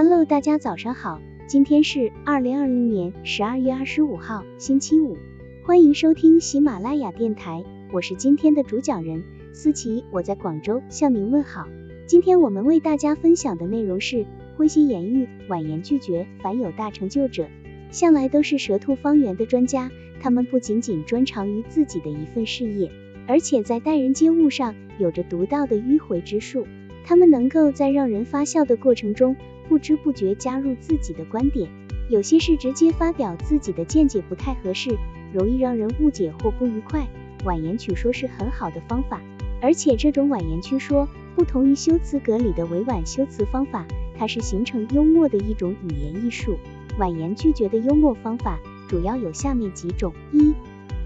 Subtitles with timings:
[0.00, 5.16] Hello，大家早上好，今天是二零二零年十二月二十五号，星期五，
[5.64, 11.66] 欢迎收听喜马拉雅电台，我是今天的主讲人思琪，我在广州向您问好。
[12.06, 14.24] 今天我们为大家分享的内容是
[14.56, 16.28] 诙谐言语，婉言拒绝。
[16.44, 17.48] 凡有大成就者，
[17.90, 19.90] 向来都是舌吐方圆的专家，
[20.20, 22.92] 他们不仅仅专长于自己的一份事业，
[23.26, 26.68] 而且在待人接物上有着独到的迂回之术。
[27.08, 29.34] 他们能够在让人发笑的过程中，
[29.66, 31.70] 不知不觉加入自己的观点。
[32.10, 34.94] 有些事直接发表自己的见解不太合适，
[35.32, 37.08] 容易让人误解或不愉快。
[37.46, 39.22] 婉言曲说是很好的方法，
[39.62, 43.86] 而且这种婉言曲说不同于修辞格里的委婉修辞方法，
[44.18, 46.58] 它是形成幽默的一种语言艺术。
[46.98, 50.52] 婉言拒绝的幽默方法主要有下面几种：一、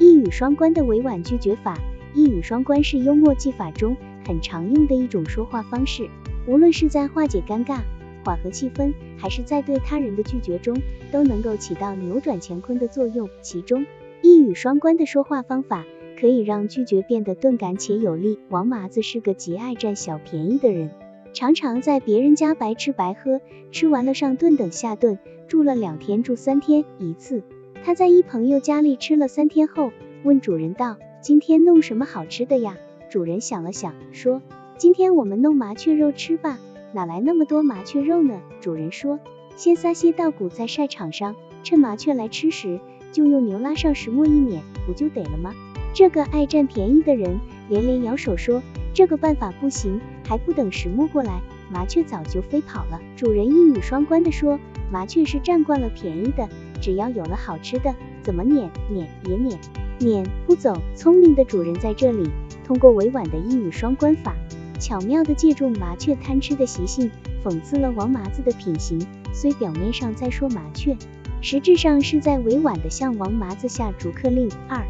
[0.00, 1.78] 一语双关的委婉拒绝法。
[2.14, 6.08] 一语双关是幽默技法中很常用的一种说话方式，
[6.46, 7.80] 无论是在化解尴尬、
[8.24, 10.76] 缓和气氛，还是在对他人的拒绝中，
[11.12, 13.28] 都能够起到扭转乾坤的作用。
[13.42, 13.86] 其中，
[14.22, 15.84] 一语双关的说话方法
[16.18, 18.38] 可以让拒绝变得钝感且有力。
[18.48, 20.90] 王麻子是个极爱占小便宜的人，
[21.32, 23.40] 常常在别人家白吃白喝，
[23.70, 26.84] 吃完了上顿等下顿，住了两天住三天。
[26.98, 27.42] 一次，
[27.84, 30.96] 他在一朋友家里吃了三天后，问主人道。
[31.20, 32.76] 今天弄什么好吃的呀？
[33.14, 34.42] 主人想了想，说：
[34.76, 36.58] 今天我们弄麻雀肉吃吧。
[36.92, 38.40] 哪来那么多麻雀肉呢？
[38.60, 39.20] 主人说：
[39.54, 42.80] 先撒些稻谷在晒场上，趁麻雀来吃时，
[43.12, 45.54] 就用牛拉上石磨一碾，不就得了吗？
[45.94, 48.60] 这个爱占便宜的人连连摇手说：
[48.92, 51.40] 这个办法不行，还不等石磨过来，
[51.70, 53.00] 麻雀早就飞跑了。
[53.14, 54.58] 主人一语双关的说：
[54.90, 56.48] 麻雀是占惯了便宜的，
[56.82, 59.56] 只要有了好吃的，怎么撵撵也撵。
[60.00, 62.28] 撵不走，聪明的主人在这里
[62.64, 64.34] 通过委婉的一语双关法，
[64.80, 67.10] 巧妙地借助麻雀贪吃的习性，
[67.44, 68.98] 讽刺了王麻子的品行。
[69.32, 70.96] 虽表面上在说麻雀，
[71.40, 74.48] 实质上是在委婉地向王麻子下逐客令。
[74.68, 74.84] 二、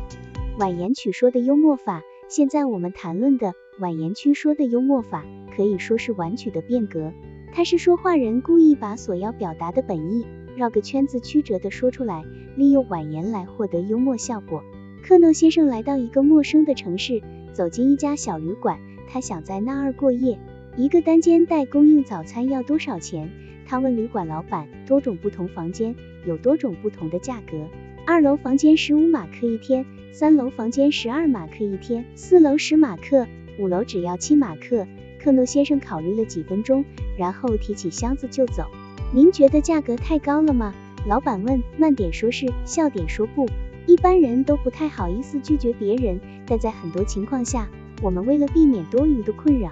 [0.58, 2.02] 婉言曲说的幽默法。
[2.26, 7.12] 现在我们谈论的婉言曲说的幽默法，可以说是婉曲的变革。
[7.52, 10.26] 它是说话人故意把所要表达的本意
[10.56, 12.24] 绕个圈子曲折地说出来，
[12.56, 14.62] 利用婉言来获得幽默效果。
[15.06, 17.22] 克诺先生来到一个陌生的城市，
[17.54, 20.38] 走进一家小旅馆，他想在那儿过夜。
[20.76, 23.30] 一个单间带供应早餐要多少钱？
[23.64, 24.68] 他问旅馆老板。
[24.86, 25.94] 多种不同房间
[26.26, 27.66] 有多种不同的价格。
[28.04, 33.26] 二楼房间十五马克一天，三楼房间十二马克一天，四楼十马克，
[33.58, 34.86] 五楼只要七马克。
[35.18, 36.84] 克诺先生考虑了几分钟，
[37.16, 38.64] 然后提起箱子就走。
[39.14, 40.74] 您觉得价格太高了吗？
[41.06, 41.62] 老板问。
[41.78, 43.46] 慢点说是，笑点说不。
[43.86, 47.68] 一般人都不太好意思拒绝别人，但在很多情况下，
[48.02, 49.70] 我们为了避免多余的困扰，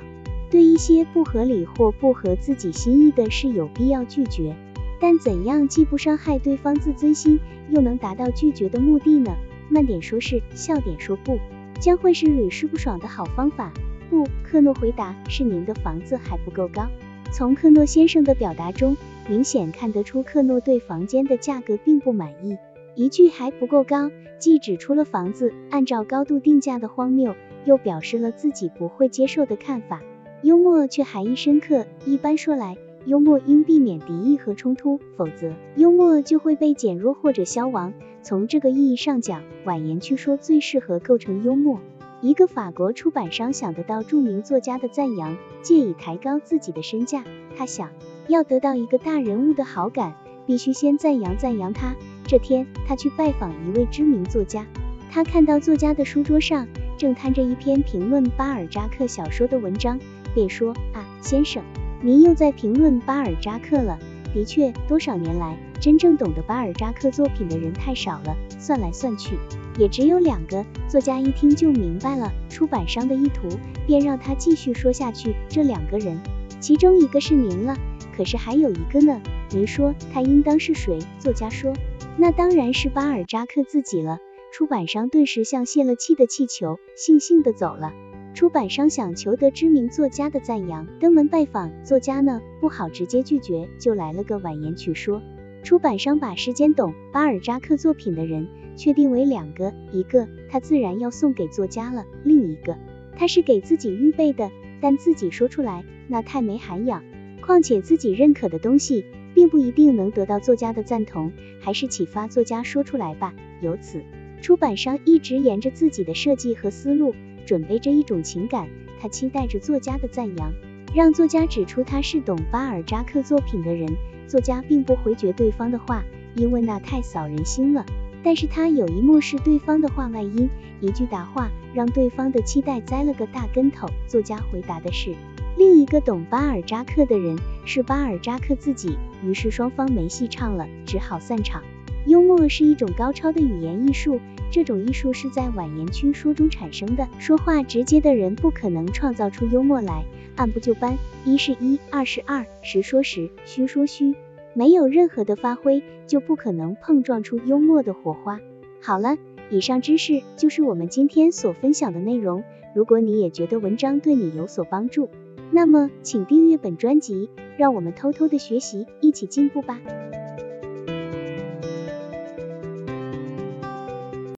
[0.50, 4.54] 对一些不合理或不合自己心意的事有必要拒绝。
[5.00, 9.34] 但怎样既不伤害对方自尊心，又能达到拒绝的目的呢？
[9.68, 11.38] 慢点说是，笑点说不，
[11.80, 13.72] 将会是屡试不爽的好方法。
[14.10, 16.86] 不，克诺回答，是您的房子还不够高。
[17.32, 18.96] 从克诺先生的表达中，
[19.26, 22.56] 明显看得出克诺对房间的价格并不满意。
[22.94, 30.02] 一句还不够高，既指出了房子按照高度定价的荒谬，又表示了自己不会接受的看法。
[30.42, 31.86] 幽默却含义深刻。
[32.04, 32.76] 一般说来，
[33.06, 37.94] 幽默应避免敌意和冲突，否则幽默就会被减弱或者消亡。
[38.22, 41.80] 从这个意义上讲，婉言去说最适合构成幽默。
[42.20, 47.24] 一个法国出版商想得到著名作家的赞扬，借以抬高自己的身价。
[47.56, 47.90] 他想
[48.28, 50.14] 要得到一个大人物的好感，
[50.46, 51.96] 必须先赞扬赞扬他。
[52.26, 54.66] 这天，他去拜访一位知名作家，
[55.10, 56.66] 他看到作家的书桌上
[56.96, 59.98] 正摊着一篇评论巴尔扎克小说的文章，
[60.34, 61.62] 便说：“啊，先生，
[62.00, 63.98] 您又在评论巴尔扎克了。
[64.32, 69.36] 的确，多少年来，真正懂得巴尔扎克作品的人太少了，算来算去，
[69.76, 73.48] 也只有两个。”作家一听就明白了出版商的意图，
[73.86, 75.34] 便让他继续说下去。
[75.50, 76.18] 这两个人，
[76.60, 77.76] 其中一个是您了，
[78.16, 79.20] 可是还有一个呢？
[79.50, 80.98] 您说他应当是谁？
[81.18, 81.74] 作家说。
[82.18, 84.18] 那当然是巴尔扎克自己了。
[84.52, 87.94] 出版商顿时像泄了气的气球，悻悻地走了。
[88.34, 95.22] 出版商想求得知名作家的赞扬，登门拜访作家呢，不好直接拒绝，就来了个婉言曲说。
[95.62, 102.76] 出版商把时间懂巴尔扎克作品的人确定为两个，一个他自然要送给作家了，另一个
[103.16, 104.50] 他是给自己预备的，
[104.80, 107.02] 但自己说出来那太没涵养。
[107.40, 109.04] 况且自己认可的东西。
[109.34, 113.34] 并不一定能得到作家的赞同，还是启发作家说出来吧。
[113.60, 114.02] 由此，
[114.40, 117.14] 出版商一直沿着自己的设计和思路，
[117.46, 118.68] 准备着一种情感，
[119.00, 120.52] 他期待着作家的赞扬，
[120.94, 123.88] 让作家指出他是懂巴尔扎克作品的人。
[124.26, 126.02] 作家并不回绝对方的话，
[126.34, 127.84] 因为那太扫人心了。
[128.24, 130.48] 但是他有意漠视对方的话外音，
[130.80, 133.88] 一句答话让对方的期待栽了个大跟头。
[134.06, 135.12] 作家回答的是，
[135.62, 138.98] 另一个懂巴尔扎克的人是巴尔扎克自己。
[139.24, 141.62] 于是双方没戏唱了，只好散场。
[142.04, 144.18] 幽默是一种高超的语言艺术，
[144.50, 147.06] 这种艺术是在婉言曲说中产生的。
[147.20, 150.04] 说话直接的人不可能创造出幽默来，
[150.34, 154.16] 按部就班，一是一，二是二，实说实，虚说虚。
[154.54, 158.40] 没有任何的发挥，就不可能碰撞出幽默的火花。
[158.80, 159.16] 好了，
[159.48, 162.42] 以上知识就是我们今天所分享的内容。
[162.74, 165.08] 如果你也觉得文章对你有所帮助，
[165.50, 169.80] 那么请订阅本专辑，让我们偷偷的学习，一起进步吧。